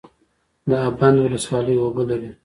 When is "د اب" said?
0.69-0.93